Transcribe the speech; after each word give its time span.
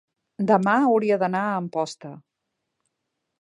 demà 0.51 0.71
hauria 0.85 1.17
d'anar 1.25 1.43
a 1.51 1.59
Amposta. 1.59 2.15